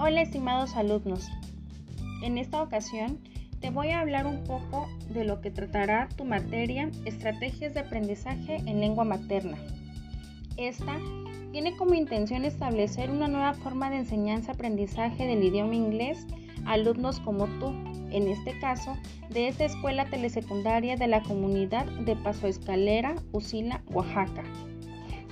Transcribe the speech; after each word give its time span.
Hola 0.00 0.22
estimados 0.22 0.76
alumnos, 0.76 1.28
en 2.22 2.38
esta 2.38 2.62
ocasión 2.62 3.18
te 3.60 3.70
voy 3.70 3.88
a 3.88 3.98
hablar 3.98 4.28
un 4.28 4.44
poco 4.44 4.86
de 5.12 5.24
lo 5.24 5.40
que 5.40 5.50
tratará 5.50 6.08
tu 6.16 6.24
materia 6.24 6.88
Estrategias 7.04 7.74
de 7.74 7.80
aprendizaje 7.80 8.58
en 8.58 8.78
lengua 8.78 9.02
materna. 9.02 9.58
Esta 10.56 10.96
tiene 11.50 11.76
como 11.76 11.94
intención 11.94 12.44
establecer 12.44 13.10
una 13.10 13.26
nueva 13.26 13.54
forma 13.54 13.90
de 13.90 13.96
enseñanza-aprendizaje 13.96 15.26
del 15.26 15.42
idioma 15.42 15.74
inglés 15.74 16.28
a 16.64 16.74
alumnos 16.74 17.18
como 17.18 17.46
tú, 17.58 17.74
en 18.12 18.28
este 18.28 18.56
caso, 18.60 18.96
de 19.30 19.48
esta 19.48 19.64
escuela 19.64 20.04
telesecundaria 20.04 20.94
de 20.94 21.08
la 21.08 21.24
comunidad 21.24 21.86
de 21.86 22.14
Paso 22.14 22.46
Escalera, 22.46 23.16
Usila, 23.32 23.82
Oaxaca. 23.88 24.44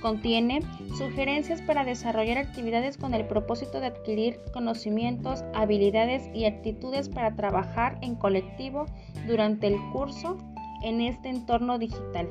Contiene 0.01 0.61
sugerencias 0.95 1.61
para 1.63 1.83
desarrollar 1.83 2.37
actividades 2.37 2.97
con 2.97 3.13
el 3.15 3.25
propósito 3.25 3.79
de 3.79 3.87
adquirir 3.87 4.39
conocimientos, 4.53 5.43
habilidades 5.55 6.29
y 6.35 6.45
actitudes 6.45 7.09
para 7.09 7.35
trabajar 7.35 7.97
en 8.01 8.15
colectivo 8.15 8.85
durante 9.25 9.67
el 9.67 9.77
curso 9.91 10.37
en 10.83 11.01
este 11.01 11.29
entorno 11.29 11.79
digital. 11.79 12.29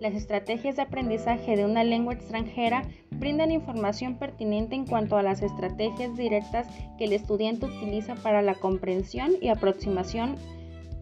Las 0.00 0.14
estrategias 0.14 0.76
de 0.76 0.82
aprendizaje 0.82 1.56
de 1.56 1.64
una 1.64 1.84
lengua 1.84 2.14
extranjera 2.14 2.84
brindan 3.10 3.50
información 3.50 4.14
pertinente 4.14 4.76
en 4.76 4.86
cuanto 4.86 5.16
a 5.16 5.22
las 5.22 5.42
estrategias 5.42 6.16
directas 6.16 6.68
que 6.96 7.04
el 7.04 7.12
estudiante 7.12 7.66
utiliza 7.66 8.14
para 8.14 8.40
la 8.40 8.54
comprensión 8.54 9.32
y 9.42 9.48
aproximación 9.48 10.36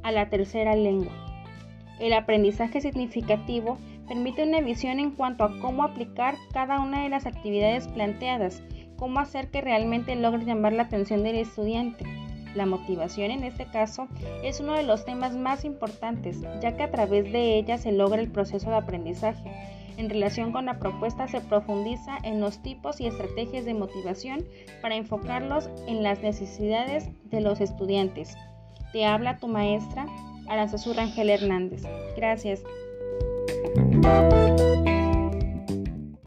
a 0.03 0.13
la 0.13 0.31
tercera 0.31 0.75
lengua. 0.75 1.13
El 2.01 2.15
aprendizaje 2.15 2.81
significativo 2.81 3.79
permite 4.07 4.45
una 4.45 4.61
visión 4.61 4.99
en 5.01 5.11
cuanto 5.11 5.45
a 5.45 5.59
cómo 5.61 5.83
aplicar 5.83 6.37
cada 6.53 6.81
una 6.81 7.03
de 7.03 7.09
las 7.09 7.27
actividades 7.27 7.89
planteadas, 7.89 8.63
cómo 8.97 9.21
hacer 9.21 9.51
que 9.51 9.61
realmente 9.61 10.17
logre 10.17 10.45
llamar 10.45 10.73
la 10.73 10.85
atención 10.85 11.23
del 11.23 11.37
estudiante. 11.37 12.05
La 12.55 12.67
motivación 12.67 13.31
en 13.31 13.45
este 13.45 13.67
caso 13.67 14.09
es 14.43 14.61
uno 14.61 14.73
de 14.73 14.83
los 14.83 15.05
temas 15.05 15.37
más 15.37 15.65
importantes, 15.65 16.41
ya 16.63 16.75
que 16.77 16.85
a 16.85 16.91
través 16.91 17.31
de 17.31 17.59
ella 17.59 17.77
se 17.77 17.93
logra 17.93 18.21
el 18.21 18.31
proceso 18.31 18.71
de 18.71 18.77
aprendizaje. 18.77 19.53
En 19.99 20.11
relación 20.11 20.53
con 20.53 20.67
la 20.67 20.79
propuesta 20.79 21.29
se 21.29 21.41
profundiza 21.41 22.19
en 22.23 22.41
los 22.41 22.63
tipos 22.63 23.01
y 23.01 23.07
estrategias 23.07 23.65
de 23.65 23.75
motivación 23.75 24.45
para 24.83 24.95
enfocarlos 24.95 25.71
en 25.87 26.03
las 26.03 26.23
necesidades 26.23 27.11
de 27.25 27.41
los 27.41 27.61
estudiantes. 27.61 28.37
Te 28.93 29.05
habla 29.05 29.39
tu 29.39 29.49
maestra, 29.49 30.07
Aranzazú 30.49 30.93
Rangel 30.93 31.31
Hernández. 31.31 31.83
Gracias. 32.17 32.63
Música 33.97 34.66